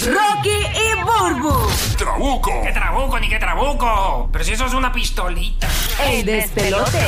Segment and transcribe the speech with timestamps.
[0.00, 2.50] Rocky y Burbu, ¡Trabuco!
[2.64, 4.28] ¡Qué trabuco, ni qué trabuco!
[4.32, 5.68] Pero si eso es una pistolita.
[6.04, 6.98] el despelote.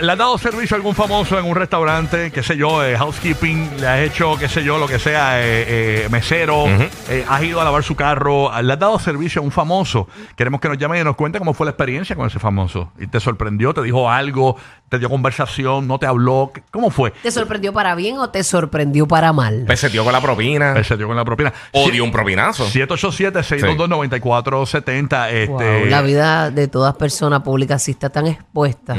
[0.00, 2.30] ¿Le has dado servicio a algún famoso en un restaurante?
[2.30, 2.84] ¿Qué sé yo?
[2.84, 3.80] eh, housekeeping.
[3.80, 6.64] ¿Le has hecho, qué sé yo, lo que sea, eh, eh, mesero?
[7.08, 8.50] eh, ¿Has ido a lavar su carro?
[8.62, 10.08] ¿Le has dado servicio a un famoso?
[10.34, 12.90] Queremos que nos llame y nos cuente cómo fue la experiencia con ese famoso.
[12.98, 13.72] ¿Y te sorprendió?
[13.74, 14.56] ¿Te dijo algo?
[14.88, 15.86] ¿Te dio conversación?
[15.88, 16.52] ¿No te habló?
[16.54, 17.10] ¿Qué- ¿Cómo fue?
[17.22, 19.64] ¿Te sorprendió para bien o te sorprendió para mal?
[19.66, 20.74] Peseteó con la propina.
[20.74, 21.52] Dio con la propina.
[21.72, 22.66] O dio un propinazo.
[22.66, 25.30] 787-622-9470.
[25.30, 28.94] Este, Wow, la vida de todas personas públicas sí está tan expuesta.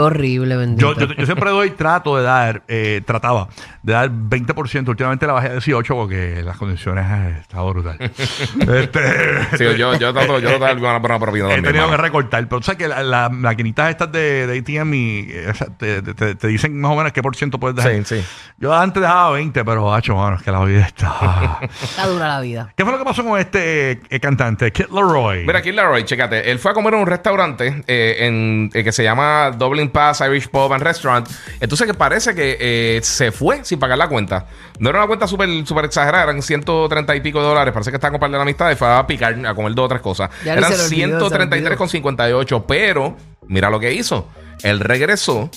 [0.00, 0.94] Horrible, bendito.
[0.94, 3.48] Yo, yo, yo siempre doy, trato de dar, eh, trataba
[3.82, 4.88] de dar 20%.
[4.88, 7.96] Últimamente la bajé a 18 porque las condiciones eh, estaba brutal.
[8.00, 11.74] este, Sí, yo, yo trato, yo trato de dar alguna buena propina He también.
[11.74, 15.28] tenido que recortar, pero tú sabes que las la, maquinitas estas de, de ATM y,
[15.50, 17.92] o sea, te, te- te dicen más o menos qué por ciento puedes dejar.
[18.04, 18.24] Sí, sí.
[18.58, 21.58] Yo antes dejaba 20, pero hacho, mano, es que la vida está.
[21.82, 22.72] Está dura la vida.
[22.76, 25.44] ¿Qué fue lo que pasó con este eh, cantante, Kid Leroy?
[25.46, 26.50] Mira, aquí Leroy, chécate.
[26.50, 30.20] Él fue a comer en un restaurante eh, en, eh, que se llama Dublin Pass
[30.20, 31.28] Irish Pub and Restaurant.
[31.60, 34.46] Entonces, que parece que eh, se fue sin pagar la cuenta.
[34.78, 37.72] No era una cuenta súper súper exagerada, eran 130 y pico de dólares.
[37.72, 39.86] Parece que estaba con par de la amistad y fue a picar, a comer dos
[39.86, 40.30] o tres cosas.
[40.44, 41.76] Ya eran se le olvidó, se le olvidó.
[41.76, 42.64] 133,58.
[42.66, 44.28] Pero, mira lo que hizo.
[44.62, 45.50] Él regresó,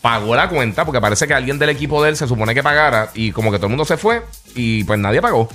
[0.00, 3.10] pagó la cuenta, porque parece que alguien del equipo de él se supone que pagara.
[3.14, 4.22] Y como que todo el mundo se fue
[4.54, 5.48] y pues nadie pagó.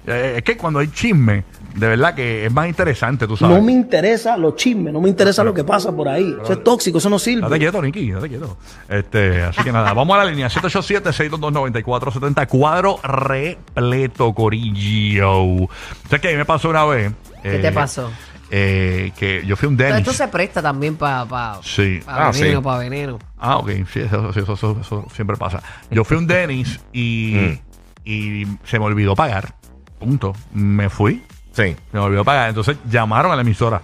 [0.06, 1.42] eh, es que cuando hay chisme,
[1.74, 3.56] de verdad que es más interesante, tú sabes.
[3.56, 6.36] No me interesa los chismes, no me interesa lo que pasa por ahí.
[6.42, 7.58] Eso es tóxico, eso no Date sirve.
[7.58, 8.58] quieto, Nicky, date quieto.
[8.86, 12.46] Este, así que nada, vamos a la línea 787-622-9470.
[12.48, 15.70] Cuadro repleto, Corillo.
[16.04, 16.28] ¿Sabes qué?
[16.28, 17.10] A mí me pasó una vez.
[17.42, 18.10] ¿Qué te pasó?
[18.54, 20.06] Eh, que yo fui un Pero Dennis.
[20.06, 22.00] esto se presta también para pa, Sí.
[22.04, 22.64] pa Ah, veneno, sí.
[22.64, 23.18] para veneno.
[23.38, 25.62] Ah, ok, sí, eso, sí, eso- eso- eso siempre pasa.
[25.90, 27.58] Yo fui un Dennis y,
[28.04, 29.54] y se me olvidó pagar.
[29.98, 30.34] Punto.
[30.52, 31.62] Me fui, Sí.
[31.74, 32.50] se me olvidó pagar.
[32.50, 33.80] Entonces llamaron a la emisora.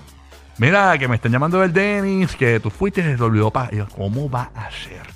[0.58, 3.72] Mira, que me están llamando del Dennis, que tú fuiste y se te olvidó pagar.
[3.72, 5.06] Y yo, ¿cómo va a ser?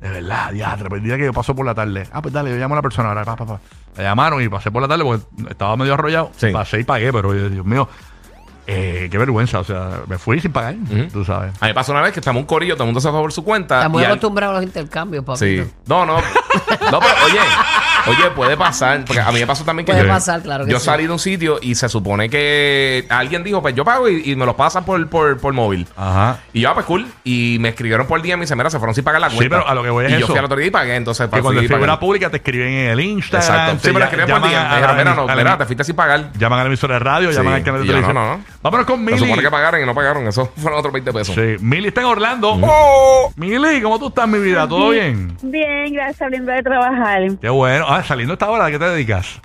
[0.00, 2.06] De verdad, ya, día que yo paso por la tarde.
[2.12, 3.24] Ah, pues dale, yo llamo a la persona ahora.
[3.24, 3.60] Pa, pa, pa.
[3.96, 6.30] Me llamaron y pasé por la tarde porque estaba medio arrollado.
[6.36, 6.50] Sí.
[6.52, 7.88] Pasé y pagué, pero Dios mío,
[8.66, 9.58] eh, qué vergüenza.
[9.60, 10.74] O sea, me fui sin pagar,
[11.12, 11.52] tú sabes.
[11.60, 13.20] A mí me pasó una vez que estamos un corillo, todo el mundo se fue
[13.20, 13.78] por su cuenta.
[13.78, 15.64] Estamos y al- acostumbrados a los intercambios, papito.
[15.64, 15.70] Sí.
[15.86, 16.16] No, no.
[16.90, 17.38] No, pero oye.
[18.08, 20.72] Oye, puede pasar, porque a mí me pasó también que Puede yo, pasar, claro que
[20.72, 20.86] yo sí.
[20.86, 24.34] salí de un sitio y se supone que alguien dijo, pues yo pago y, y
[24.34, 25.86] me los pasan por, por, por móvil.
[25.96, 26.38] Ajá.
[26.52, 27.06] Y yo, ah, pues cool.
[27.22, 29.36] Y me escribieron por día y me dicen, mira, se fueron sin pagar la Sí,
[29.36, 29.58] cuenta.
[29.58, 30.26] pero a lo que voy es y yo eso.
[30.28, 31.78] fui al otro día y pagué, entonces Que cuando fui es y pagué.
[31.80, 33.42] figura pública te escriben en el Instagram.
[33.50, 33.72] Exacto.
[33.82, 34.58] te Sí, pero lla- escribieron por llaman día.
[34.60, 36.32] a- Me a dijeron, la- mira, no, a la- mira, te fuiste sin pagar.
[36.36, 38.14] Llaman a la emisora de radio, Sí, llaman al canal de y yo, televisión.
[38.16, 38.44] no, no, no.
[38.62, 39.18] Vámonos con Se Mili.
[39.18, 40.26] supone que pagaron y no pagaron.
[40.26, 41.34] Eso fueron otros 20 pesos.
[41.36, 42.58] Sí, Mili está en Orlando.
[43.36, 44.66] Mili, ¿cómo tú estás, mi vida?
[44.68, 45.36] ¿Todo bien?
[45.42, 47.22] Bien, gracias, saliendo de trabajar.
[47.40, 47.84] Qué bueno.
[47.88, 49.40] Ah, saliendo esta hora, ¿a qué te dedicas?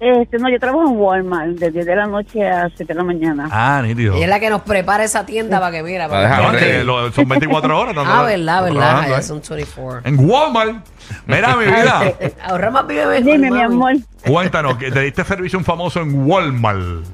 [0.00, 3.02] Este, no, yo trabajo en Walmart de 10 de la noche a 7 de la
[3.02, 3.48] mañana.
[3.50, 4.14] Ah, nítido.
[4.14, 6.08] Ella es la que nos prepara esa tienda para que mira.
[6.08, 7.94] Para que- lo- son 24 horas.
[7.96, 8.78] tanto- Ah, verdad, verdad.
[8.80, 9.22] trabajando, ¿eh?
[9.22, 10.08] son 24.
[10.08, 10.86] En Walmart.
[11.26, 12.02] Mira, mi vida.
[12.46, 13.62] Ahorra más vive mejor, Dime, mi mami.
[13.62, 13.92] amor.
[14.24, 17.04] Cuéntanos, que te diste servicio a un famoso en Walmart.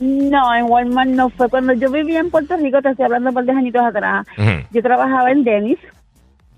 [0.00, 1.48] No, en Walmart no fue.
[1.48, 4.50] Cuando yo vivía en Puerto Rico, te estoy hablando por 10 añitos atrás, Ujú.
[4.72, 5.78] yo trabajaba en Dennis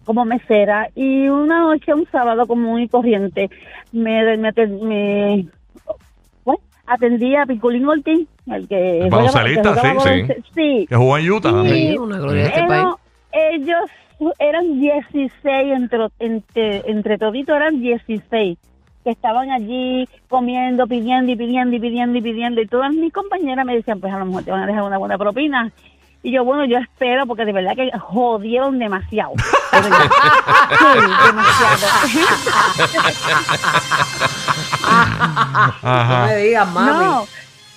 [0.05, 3.51] como mesera y una noche, un sábado común y corriente,
[3.93, 5.47] me, me, me-
[6.45, 10.87] bueno, atendí a Piculín Ortiz, el que baloncelista, sí, balonce- sí.
[10.89, 11.49] Que jugó en Utah.
[11.51, 11.55] Sí.
[11.55, 11.93] también.
[11.93, 12.87] Sí, una gloria de este país.
[13.33, 13.91] Ellos
[14.39, 15.33] eran 16,
[15.73, 18.59] entre, entre, entre toditos eran 16,
[19.03, 22.61] que estaban allí comiendo, pidiendo y pidiendo y pidiendo y pidiendo.
[22.61, 24.99] Y todas mis compañeras me decían, pues a lo mejor te van a dejar una
[24.99, 25.73] buena propina.
[26.25, 29.33] Y yo, bueno, yo espero, porque de verdad que jodieron demasiado.
[29.71, 29.95] Pero yo-
[30.79, 31.79] sí, demasiado.
[35.83, 37.05] No me digas, mami.
[37.05, 37.25] No,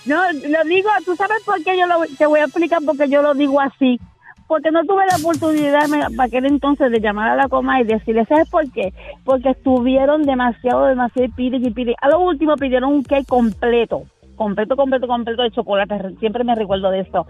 [0.05, 3.21] no, lo digo, tú sabes por qué yo lo, te voy a explicar porque yo
[3.21, 3.99] lo digo así.
[4.47, 7.83] Porque no tuve la oportunidad me- para aquel entonces de llamar a la coma y
[7.83, 8.93] decirle, ¿sabes por qué?
[9.25, 11.95] Porque estuvieron demasiado, demasiado pide y pide.
[12.01, 14.03] A lo último pidieron un cake completo,
[14.37, 16.15] completo, completo, completo de chocolate.
[16.21, 17.27] Siempre me recuerdo de eso.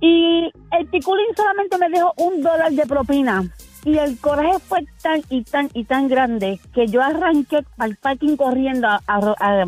[0.00, 3.42] Y el piculín solamente me dejó un dólar de propina.
[3.84, 8.36] Y el coraje fue tan y tan y tan grande que yo arranqué al parking
[8.36, 9.64] corriendo a, a, a-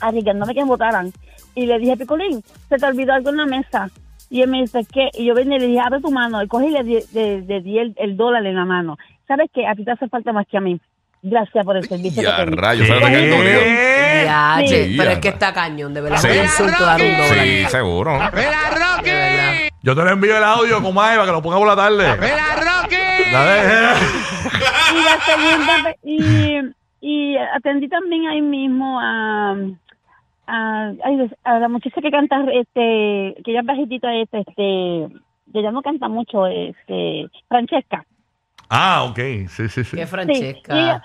[0.00, 1.12] arriesgándome que me votaran.
[1.54, 3.88] Y le dije, Piculín, se te olvidó algo en la mesa.
[4.28, 5.08] Y él me dice, ¿qué?
[5.14, 6.42] Y yo vine y le dije, abre tu mano.
[6.42, 8.98] Y cogí y le di, le- le di el, el dólar en la mano.
[9.26, 9.66] ¿Sabes qué?
[9.66, 10.80] A ti te hace falta más que a mí.
[11.22, 12.86] Gracias por el servicio Ya, que rayos.
[12.86, 14.24] ¿sabes.
[14.24, 14.66] Ya, Sí.
[14.68, 16.18] che, pero es que está cañón, de verdad.
[16.18, 16.28] Sí.
[16.28, 17.38] Es un insulto dar un dólar.
[17.44, 18.12] Sí, seguro.
[18.12, 18.18] De
[19.12, 19.45] verdad.
[19.86, 22.04] Yo te lo envío el audio con Mae para que lo ponga por la tarde.
[23.32, 23.60] Dale.
[24.92, 26.58] y la segunda y,
[27.00, 29.54] y atendí también ahí mismo a,
[30.48, 30.92] a,
[31.44, 34.52] a la muchacha que canta este que ella es bajitita este este
[35.52, 38.04] que ella no canta mucho este Francesca
[38.68, 39.16] Ah, ok.
[39.48, 39.96] Sí, sí, sí.
[39.96, 40.74] Qué sí, Francesca.
[40.74, 41.02] y ella-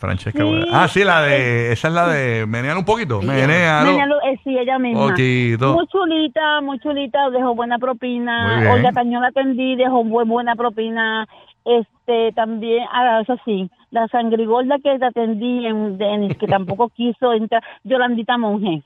[0.00, 0.38] Francesca.
[0.42, 0.44] Sí.
[0.48, 0.66] bueno.
[0.72, 1.72] Ah, sí, la de.
[1.72, 2.46] Esa es la de.
[2.46, 3.20] Menean un poquito.
[3.20, 3.92] Menealo.
[3.92, 5.08] Meñalo, eh, sí, ella misma.
[5.08, 5.74] Poquito.
[5.74, 8.72] Muy chulita, muy chulita, dejó buena Muy propina.
[8.72, 11.28] Olga Tañón la atendí, dejó bu- buena propina.
[11.64, 17.34] Este, también, ah, eso sí, la sangrigorda que te atendí en Denis, que tampoco quiso
[17.34, 18.82] entrar, Yolandita Monge.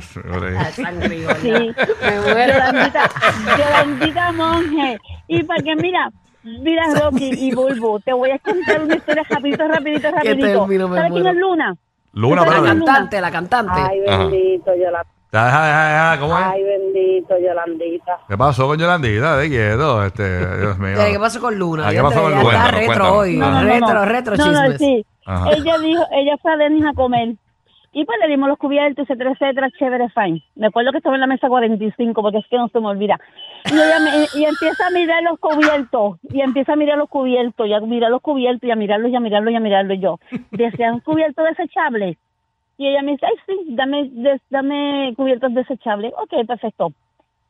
[0.00, 1.34] Sangre, gorda.
[1.36, 2.52] Sí, Me muero.
[2.52, 3.10] Yolandita,
[3.58, 4.98] Yolandita Monge.
[5.28, 6.10] Y para que, mira,
[6.42, 10.66] mira, Rocky y Bulbo, te voy a contar una historia rapidito, rapidito, rapidito.
[10.94, 11.76] ¿Sabes quién es Luna?
[12.12, 13.72] Luna, ¿Tú La cantante, la cantante.
[13.80, 14.24] Ay, Ajá.
[14.24, 15.06] bendito, Yolanda.
[15.32, 16.44] Deja, deja, deja, ¿Cómo es?
[16.44, 18.18] Ay, bendito, Yolandita.
[18.28, 19.36] ¿Qué pasó con Yolandita?
[19.36, 20.04] De quieto.
[20.04, 20.96] Este, Dios mío.
[21.08, 21.84] ¿Qué pasó con Luna?
[21.86, 22.56] Ah, ¿qué Ya pasó con ya Luna?
[22.58, 23.36] Está retro hoy.
[23.36, 24.78] No, no, retro, retro chismes.
[24.78, 25.06] sí.
[25.26, 27.34] Ella dijo, ella fue a Denis a comer.
[27.92, 30.42] Y pues le dimos los cubiertos, etcétera, etcétera, chévere, fine.
[30.54, 33.18] Me acuerdo que estaba en la mesa 45, porque es que no se me olvida.
[33.68, 37.72] Y ella me- empieza a mirar los cubiertos, y empieza a mirar los cubiertos, y
[37.72, 39.96] a mirar los cubiertos, y a mirarlos, y a mirarlos, y a mirarlos.
[39.96, 40.18] Y yo,
[40.52, 42.16] ¿desean cubiertos desechables?
[42.78, 44.10] Y ella me dice, ay, sí, dame,
[44.50, 46.12] dame cubiertos desechables.
[46.16, 46.92] Ok, perfecto.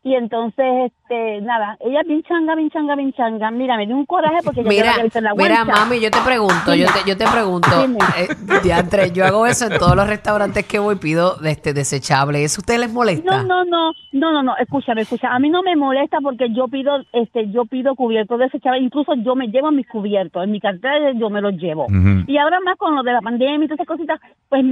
[0.03, 3.51] Y entonces, este, nada, ella bien changa, bien changa, bien changa.
[3.51, 5.81] Mira, me dio un coraje porque ella Mira, que en la mira, vuelta.
[5.85, 7.69] mami, yo te pregunto, yo te, yo te pregunto,
[8.17, 8.29] eh,
[8.63, 12.43] diantre, yo hago eso en todos los restaurantes que voy, pido de este desechable.
[12.43, 13.43] ¿Eso a ustedes les molesta?
[13.43, 15.35] No, no, no, no, no, no, escúchame, escúchame.
[15.37, 18.83] A mí no me molesta porque yo pido, este, yo pido cubiertos desechables.
[18.83, 20.43] Incluso yo me llevo mis cubiertos.
[20.45, 21.87] En mi cartera yo me los llevo.
[22.27, 24.65] Y ahora más con lo de la pandemia y todas esas cositas, pues,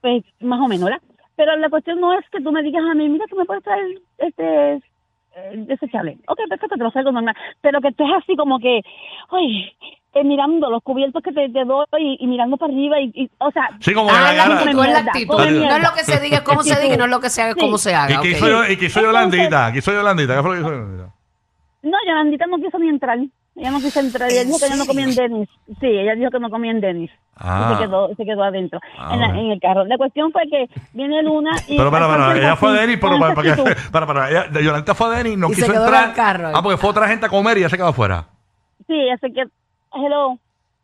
[0.00, 1.02] pues más o menos, ¿verdad?
[1.40, 3.64] Pero la cuestión no es que tú me digas a mí, mira que me puedes
[3.64, 3.86] traer
[4.18, 6.18] este eh, desechable.
[6.28, 7.34] Ok, perfecto, te lo traigo normal.
[7.62, 8.82] Pero que estés así como que,
[9.30, 9.72] ay,
[10.12, 13.30] eh, mirando los cubiertos que te, te doy y, y mirando para arriba y, y,
[13.38, 14.74] o sea, Sí, como Ah, que la la- actitud.
[15.34, 17.30] No es lo que se diga, es cómo se diga, y no es lo que
[17.30, 17.60] se haga, es Sí.
[17.62, 18.08] cómo se ¿Y haga.
[18.08, 18.24] qué ok.
[18.26, 19.72] hizo, yo- y qué hizo Yolandita?
[19.72, 20.36] ¿Qué hizo Yolandita?
[20.36, 21.14] ¿Qué fue lo que hizo Yolandita?
[21.84, 23.18] No, Yolandita no quiso ni entrar.
[23.56, 24.30] Ella no quiso entrar.
[24.30, 25.48] Ella dijo que ella no comía en Denis.
[25.80, 27.10] Sí, ella dijo que no comía en Denis.
[27.36, 27.70] Ah.
[27.72, 29.84] Y se quedó, se quedó adentro, Ah, en, la- en el carro.
[29.86, 31.76] La cuestión fue que viene Luna y...
[31.76, 34.64] Pero, pero, pero, ella fue a Denis, pero, para, para, que- para, para, ella, de
[34.64, 36.08] Yolandita fue a Denis, no Y se quiso quedó en entrar.
[36.10, 36.50] el carro.
[36.54, 38.26] Ah, porque fue otra gente a comer y ella se quedó afuera.
[38.86, 39.48] Sí, ella se quedó...
[39.92, 40.38] Hello.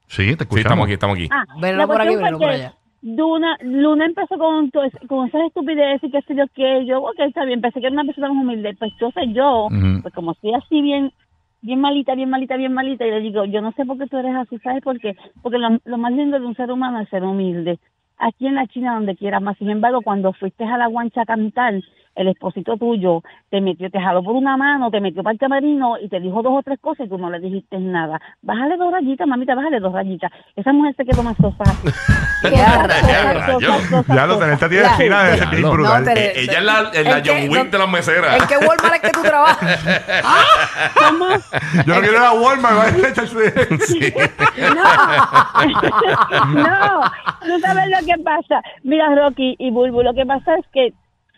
[0.09, 0.57] Sí, te Sí, escuchamos.
[0.57, 1.29] estamos aquí, estamos aquí.
[1.31, 2.75] Ah, la por aquí, por que allá.
[3.03, 6.85] Luna, Luna empezó con, con esas estupideces y qué sé yo qué.
[6.87, 8.75] Yo, ok, está bien, pensé que era una persona más humilde.
[8.79, 10.03] Pues entonces yo, Ujú.
[10.03, 11.13] pues como estoy así bien
[11.63, 14.17] bien malita, bien malita, bien malita, y le digo, yo no sé por qué tú
[14.19, 15.17] eres así, ¿sabes por qué?
[15.43, 17.79] Porque lo, lo más lindo de un ser humano es ser humilde.
[18.19, 19.59] Aquí en la China, donde quieras más.
[19.59, 21.75] Sin embargo, cuando fuiste a la guancha a cantar,
[22.17, 25.99] el esposito tuyo te metió, te jaló por una mano, te metió para el camerino
[25.99, 28.21] y te dijo dos o tres cosas y tú no le dijiste nada.
[28.43, 30.33] Bájale dos rayitas, mamita, bájale dos rayitas.
[30.57, 31.65] Esa mujer se quedó más sosa.
[32.43, 35.71] Ya, lo tenés, esta de ser Ya, bien no.
[35.73, 36.05] brutal.
[36.05, 37.89] No, te- Eh, ella es la, es la ¿En qué- John Wick no- de las
[37.89, 38.41] meseras.
[38.43, 39.81] ¿En qué Walmart es que tú trabajas?
[40.95, 41.27] ¿Cómo?
[41.87, 44.13] Yo no quiero ir a Walmart, vaya a echarse- Sí.
[46.55, 47.01] no,
[47.49, 48.63] no sabes lo que pasa.
[48.83, 50.87] Mira, Rocky y Bulbu, lo que pasa es que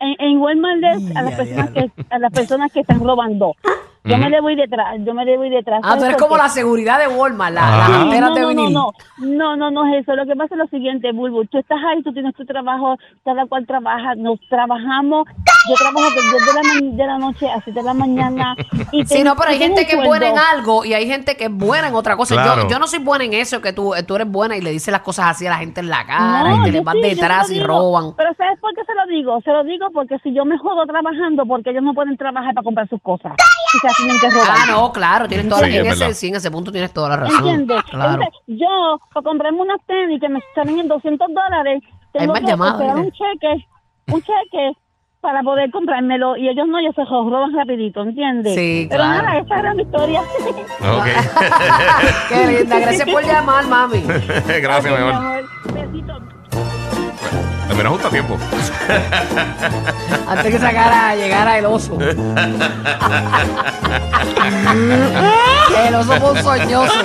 [0.00, 3.54] en, en Walmart es a las personas que a las personas que están robando.
[4.04, 5.80] Yo me debo ir detrás, yo me debo ir detrás.
[5.82, 7.88] Ah, tú ¿Sabes eres como la seguridad de Walmart, la, Ah.
[8.04, 8.72] no, de no, no, vinil.
[8.72, 10.14] no, no, no, no es eso.
[10.16, 11.44] Lo que pasa es lo siguiente, Bulbu.
[11.46, 15.26] Tú estás ahí, tú tienes tu trabajo, cada cual trabaja, nos trabajamos.
[15.68, 18.56] Yo trabajo de 10 de la, de la noche a 7 de la mañana.
[18.90, 21.44] Y Sí, no, pero hay gente que es buena en algo y hay gente que
[21.44, 22.34] es buena en otra cosa.
[22.34, 22.62] Claro.
[22.62, 24.90] Yo, yo no soy buena en eso, que tú, tú eres buena y le dices
[24.90, 27.50] las cosas así a la gente en la cara y te les van sí, detrás
[27.50, 28.14] y roban.
[28.16, 29.40] Pero ¿sabes por qué se lo digo?
[29.42, 32.64] Se lo digo porque si yo me jodo trabajando, porque ellos no pueden trabajar para
[32.64, 33.32] comprar sus cosas.
[33.74, 34.48] Y se tienen que robar.
[34.50, 37.10] Ah, no, claro, tienes toda Sí, en, es ese, sí, en ese punto tienes toda
[37.10, 37.46] la razón.
[37.46, 37.82] ¿Entiendes?
[37.90, 38.22] Claro.
[38.22, 41.82] Entonces, yo, para comprarme unas tenis que me salen en 200 dólares,
[42.12, 42.94] tengo que esperar dile.
[42.94, 43.66] un cheque,
[44.12, 44.72] un cheque
[45.20, 46.36] para poder comprármelo.
[46.36, 48.54] Y ellos no, ellos se roban rapidito, ¿entiendes?
[48.54, 49.22] Sí, Pero claro.
[49.22, 50.20] nada, esa era mi historia.
[50.20, 51.06] Ok.
[52.28, 54.02] Qué linda, gracias por llamar, mami.
[54.60, 55.14] Gracias, mi amor.
[55.14, 55.44] amor.
[55.72, 56.22] Besitos.
[57.68, 58.38] También nos gusta tiempo.
[60.28, 61.98] Antes que sacara, llegara el oso.
[65.86, 67.04] el oso ponzoñoso.